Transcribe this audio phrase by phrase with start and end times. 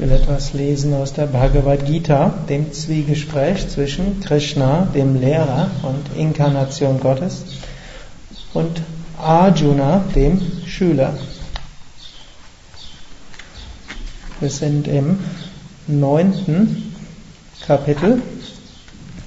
[0.00, 7.00] will etwas lesen aus der Bhagavad Gita, dem Zwiegespräch zwischen Krishna, dem Lehrer und Inkarnation
[7.00, 7.44] Gottes,
[8.54, 8.80] und
[9.18, 11.12] Arjuna, dem Schüler.
[14.40, 15.18] Wir sind im
[15.86, 16.94] neunten
[17.66, 18.22] Kapitel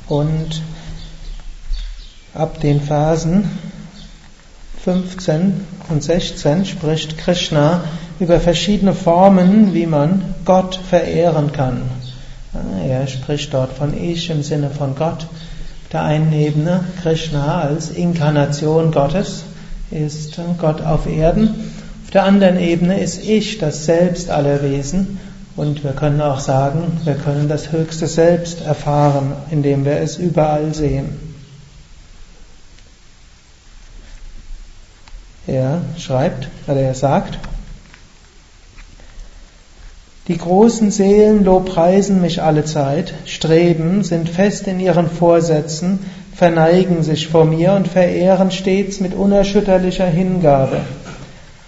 [0.07, 0.63] und
[2.33, 3.47] ab den Phasen
[4.83, 7.83] 15 und 16 spricht Krishna
[8.23, 11.81] über verschiedene Formen, wie man Gott verehren kann.
[12.87, 15.23] Er spricht dort von Ich im Sinne von Gott.
[15.23, 19.43] Auf der einen Ebene Krishna als Inkarnation Gottes
[19.91, 21.49] ist Gott auf Erden.
[22.05, 25.19] Auf der anderen Ebene ist Ich das Selbst aller Wesen.
[25.57, 30.73] Und wir können auch sagen, wir können das höchste Selbst erfahren, indem wir es überall
[30.73, 31.33] sehen.
[35.45, 37.37] Er schreibt, oder er sagt,
[40.27, 45.99] die großen Seelen lobpreisen mich alle Zeit, streben, sind fest in ihren Vorsätzen,
[46.33, 50.77] verneigen sich vor mir und verehren stets mit unerschütterlicher Hingabe.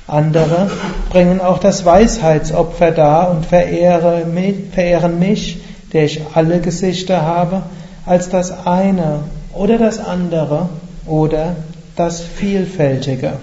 [0.07, 0.69] Andere
[1.09, 5.57] bringen auch das Weisheitsopfer dar und verehren mich,
[5.91, 7.63] der ich alle Gesichter habe,
[8.05, 9.19] als das eine
[9.53, 10.69] oder das andere
[11.05, 11.55] oder
[11.95, 13.33] das Vielfältige.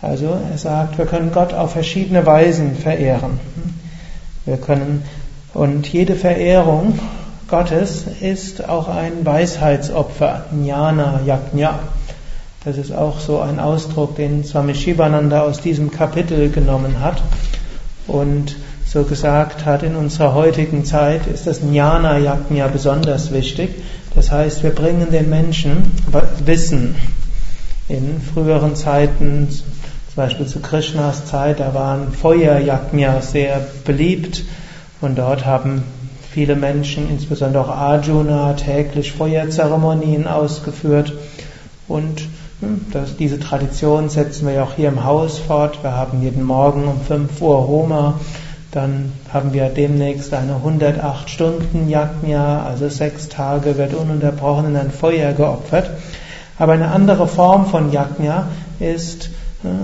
[0.00, 3.40] Also er sagt, wir können Gott auf verschiedene Weisen verehren.
[4.44, 5.02] Wir können,
[5.54, 6.98] und jede Verehrung
[7.48, 11.80] Gottes ist auch ein Weisheitsopfer, Jnana Yajna.
[12.64, 17.22] Das ist auch so ein Ausdruck, den Swami Shivananda aus diesem Kapitel genommen hat
[18.06, 23.70] und so gesagt hat, in unserer heutigen Zeit ist das Jnana Yajna besonders wichtig.
[24.14, 25.90] Das heißt, wir bringen den Menschen
[26.44, 26.94] Wissen.
[27.88, 29.48] In früheren Zeiten
[30.18, 34.42] zum Beispiel zu Krishnas Zeit, da waren Feuerjagdmya sehr beliebt
[35.00, 35.84] und dort haben
[36.32, 41.12] viele Menschen, insbesondere auch Arjuna, täglich Feuerzeremonien ausgeführt
[41.86, 42.22] und
[42.58, 45.84] hm, das, diese Tradition setzen wir auch hier im Haus fort.
[45.84, 48.14] Wir haben jeden Morgen um 5 Uhr Homa,
[48.72, 54.90] dann haben wir demnächst eine 108 Stunden Yajna, also sechs Tage wird ununterbrochen in ein
[54.90, 55.90] Feuer geopfert.
[56.58, 58.48] Aber eine andere Form von Yajna
[58.80, 59.30] ist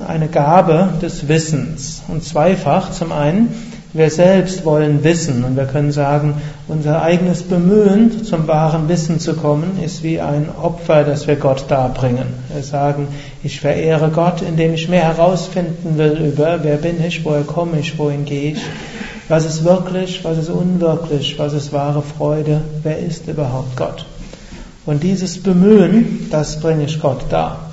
[0.06, 2.02] eine Gabe des Wissens.
[2.08, 2.92] Und zweifach.
[2.92, 3.48] Zum einen,
[3.92, 6.34] wir selbst wollen wissen und wir können sagen,
[6.68, 11.66] unser eigenes Bemühen, zum wahren Wissen zu kommen, ist wie ein Opfer, das wir Gott
[11.68, 12.26] darbringen.
[12.52, 13.08] Wir sagen,
[13.42, 17.98] ich verehre Gott, indem ich mehr herausfinden will über, wer bin ich, woher komme ich,
[17.98, 18.62] wohin gehe ich,
[19.28, 24.06] was ist wirklich, was ist unwirklich, was ist wahre Freude, wer ist überhaupt Gott.
[24.86, 27.63] Und dieses Bemühen, das bringe ich Gott dar.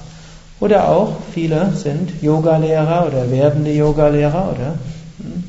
[0.61, 4.75] Oder auch viele sind Yogalehrer oder werdende Yogalehrer oder
[5.17, 5.43] hm,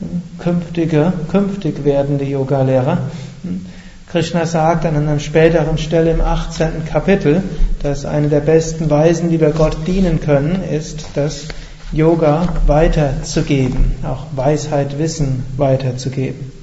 [0.00, 2.98] hm, künftige, künftig werdende Yogalehrer.
[3.42, 3.66] Hm,
[4.10, 6.86] Krishna sagt an einer späteren Stelle im 18.
[6.86, 7.42] Kapitel,
[7.82, 11.48] dass eine der besten Weisen, wie wir Gott dienen können, ist, das
[11.92, 16.57] Yoga weiterzugeben, auch Weisheit, Wissen weiterzugeben.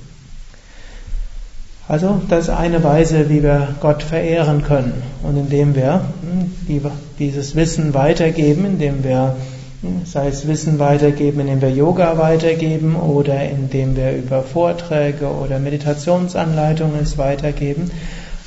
[1.88, 5.04] Also, das ist eine Weise, wie wir Gott verehren können.
[5.22, 9.36] Und indem wir hm, dieses Wissen weitergeben, indem wir,
[9.82, 15.60] hm, sei es Wissen weitergeben, indem wir Yoga weitergeben oder indem wir über Vorträge oder
[15.60, 17.92] Meditationsanleitungen es weitergeben,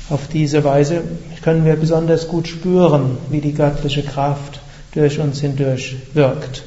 [0.09, 1.01] auf diese Weise
[1.41, 4.59] können wir besonders gut spüren, wie die göttliche Kraft
[4.93, 6.63] durch uns hindurch wirkt.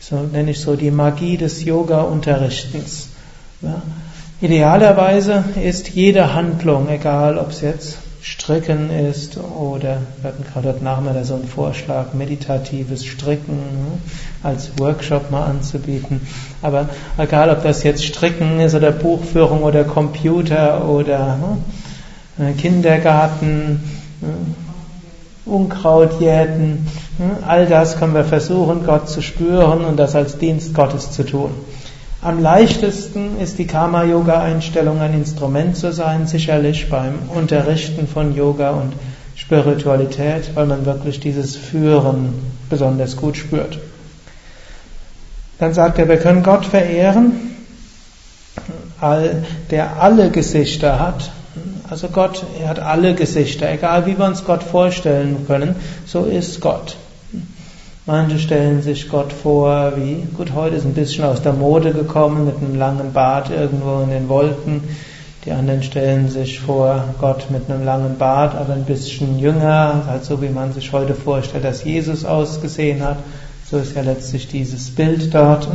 [0.00, 3.08] So nenne ich so die Magie des Yoga-Unterrichtens.
[3.62, 3.82] Ja,
[4.44, 10.84] Idealerweise ist jede Handlung, egal ob es jetzt Stricken ist oder wir hatten gerade heute
[10.84, 13.98] Nachmittag so einen Vorschlag, meditatives Stricken ne,
[14.42, 16.20] als Workshop mal anzubieten.
[16.60, 21.38] Aber egal ob das jetzt Stricken ist oder Buchführung oder Computer oder
[22.36, 23.82] ne, Kindergarten,
[24.20, 24.28] ne,
[25.46, 26.86] Unkrautjäten,
[27.48, 31.50] all das können wir versuchen, Gott zu spüren und das als Dienst Gottes zu tun.
[32.24, 38.94] Am leichtesten ist die Karma-Yoga-Einstellung ein Instrument zu sein, sicherlich beim Unterrichten von Yoga und
[39.36, 42.32] Spiritualität, weil man wirklich dieses Führen
[42.70, 43.78] besonders gut spürt.
[45.58, 47.32] Dann sagt er, wir können Gott verehren,
[49.70, 51.30] der alle Gesichter hat.
[51.90, 55.76] Also Gott, er hat alle Gesichter, egal wie wir uns Gott vorstellen können,
[56.06, 56.96] so ist Gott.
[58.06, 62.44] Manche stellen sich Gott vor, wie, gut, heute ist ein bisschen aus der Mode gekommen
[62.44, 64.82] mit einem langen Bart irgendwo in den Wolken.
[65.46, 70.22] Die anderen stellen sich vor Gott mit einem langen Bart, aber ein bisschen jünger, halt
[70.22, 73.16] so wie man sich heute vorstellt, dass Jesus ausgesehen hat.
[73.70, 75.66] So ist ja letztlich dieses Bild dort.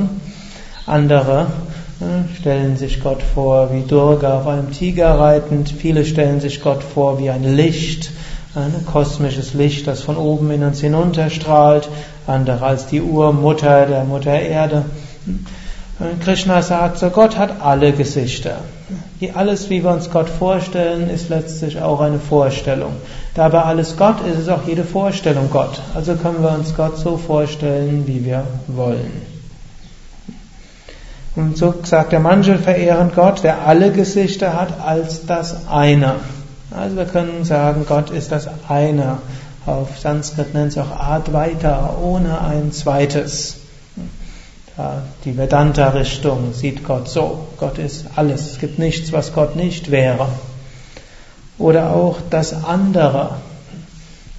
[0.85, 1.47] Andere
[1.99, 5.69] äh, stellen sich Gott vor wie Durga auf einem Tiger reitend.
[5.69, 8.11] Viele stellen sich Gott vor wie ein Licht,
[8.55, 11.87] ein kosmisches Licht, das von oben in uns hinunterstrahlt.
[12.25, 14.85] Andere als die Urmutter der Mutter Erde.
[16.23, 18.59] Krishna sagt so, Gott hat alle Gesichter.
[19.35, 22.93] Alles, wie wir uns Gott vorstellen, ist letztlich auch eine Vorstellung.
[23.35, 25.81] Da aber alles Gott ist, ist auch jede Vorstellung Gott.
[25.93, 29.21] Also können wir uns Gott so vorstellen, wie wir wollen.
[31.35, 36.15] Und so sagt der manche verehren Gott, der alle Gesichter hat, als das eine.
[36.71, 39.17] Also wir können sagen, Gott ist das eine.
[39.65, 43.57] Auf Sanskrit nennt es auch Advaita, ohne ein zweites.
[45.25, 47.47] Die Vedanta-Richtung sieht Gott so.
[47.57, 48.51] Gott ist alles.
[48.51, 50.27] Es gibt nichts, was Gott nicht wäre.
[51.57, 53.31] Oder auch das andere.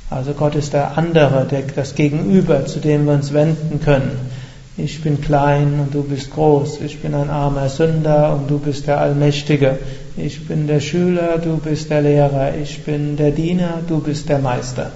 [0.08, 4.30] Also Gott ist der andere, der, das Gegenüber, zu dem wir uns wenden können.
[4.76, 6.80] Ich bin klein und du bist groß.
[6.80, 9.78] Ich bin ein armer Sünder und du bist der Allmächtige.
[10.16, 12.54] Ich bin der Schüler, du bist der Lehrer.
[12.56, 14.90] Ich bin der Diener, du bist der Meister.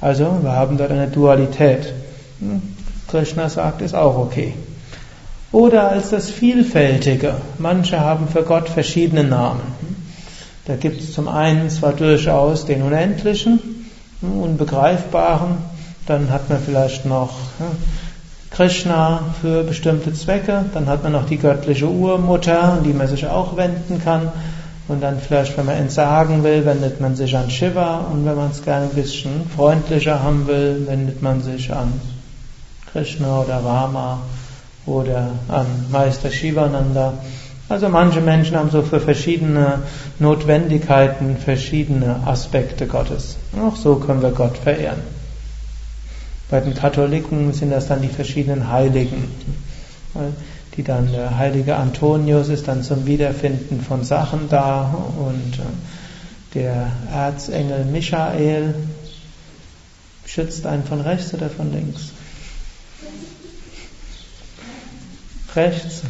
[0.00, 1.92] Also wir haben dort eine Dualität.
[3.08, 4.54] Krishna sagt, ist auch okay.
[5.52, 7.34] Oder als das Vielfältige.
[7.58, 9.62] Manche haben für Gott verschiedene Namen.
[10.66, 13.60] Da gibt es zum einen zwar durchaus den Unendlichen,
[14.20, 15.58] Unbegreifbaren,
[16.06, 17.34] dann hat man vielleicht noch
[18.54, 23.26] Krishna für bestimmte Zwecke, dann hat man noch die göttliche Urmutter, an die man sich
[23.26, 24.30] auch wenden kann.
[24.86, 28.50] Und dann vielleicht, wenn man entsagen will, wendet man sich an Shiva und wenn man
[28.50, 31.92] es gerne ein bisschen freundlicher haben will, wendet man sich an
[32.92, 34.20] Krishna oder Rama
[34.86, 37.14] oder an Meister Shivananda.
[37.68, 39.80] Also manche Menschen haben so für verschiedene
[40.20, 43.36] Notwendigkeiten verschiedene Aspekte Gottes.
[43.60, 45.13] Auch so können wir Gott verehren.
[46.54, 49.28] Bei den Katholiken sind das dann die verschiedenen Heiligen,
[50.76, 56.92] die dann der heilige Antonius ist dann zum Wiederfinden von Sachen da und äh, der
[57.12, 58.72] Erzengel Michael
[60.26, 62.10] schützt einen von rechts oder von links?
[65.56, 66.02] Rechts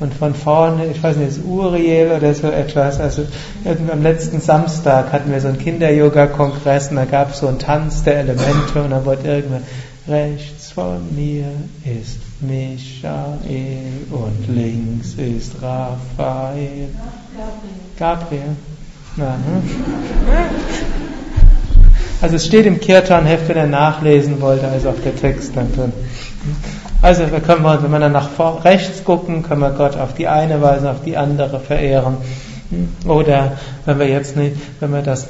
[0.00, 2.98] und von vorne, ich weiß nicht, ist Uriel oder so etwas.
[2.98, 3.22] Also
[3.64, 8.02] am letzten Samstag hatten wir so einen Kinder-Yoga-Kongress und da gab es so einen Tanz
[8.02, 9.62] der Elemente und dann wurde irgendwann
[10.08, 11.46] rechts von mir
[11.84, 13.78] ist Michael
[14.10, 16.88] und links ist Raphael.
[17.98, 18.56] Gabriel.
[19.16, 19.62] Na, hm?
[22.20, 25.72] Also es steht im Kirtan-Heft, wenn ihr nachlesen wollt, da ist auch der Text dann
[25.74, 25.92] drin.
[27.04, 28.30] Also wir können, wenn wir dann nach
[28.64, 32.16] rechts gucken, können wir Gott auf die eine Weise, auf die andere verehren.
[33.06, 35.26] Oder wenn wir jetzt nicht, wenn wir das,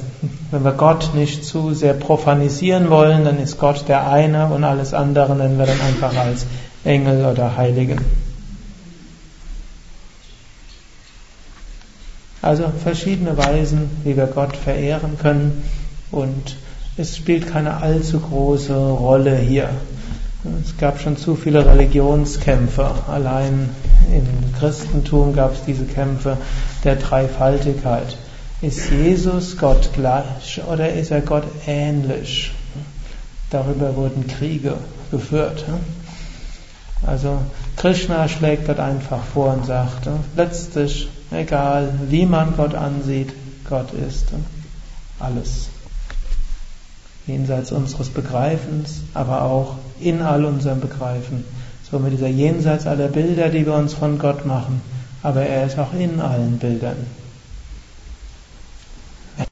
[0.53, 4.95] wenn wir Gott nicht zu sehr profanisieren wollen, dann ist Gott der eine und alles
[4.95, 6.47] andere nennen wir dann einfach als
[6.85, 8.01] Engel oder Heiligen.
[12.41, 15.65] Also verschiedene Weisen, wie wir Gott verehren können
[16.13, 16.57] und
[16.97, 19.71] es spielt keine allzu große Rolle hier.
[20.63, 22.91] Es gab schon zu viele Religionskämpfe.
[23.09, 23.71] Allein
[24.13, 24.27] im
[24.59, 26.37] Christentum gab es diese Kämpfe
[26.85, 28.19] der Dreifaltigkeit.
[28.61, 32.53] Ist Jesus Gott gleich oder ist er Gott ähnlich?
[33.51, 34.75] Darüber wurden Kriege
[35.11, 35.65] geführt.
[37.07, 37.39] Also
[37.77, 43.33] Krishna schlägt dort einfach vor und sagt, letztlich, egal wie man Gott ansieht,
[43.69, 44.27] Gott ist
[45.19, 45.69] alles
[47.27, 51.45] jenseits unseres Begreifens, aber auch in all unserem Begreifen.
[51.91, 54.81] So mit dieser jenseits aller Bilder, die wir uns von Gott machen,
[55.23, 56.97] aber er ist auch in allen Bildern.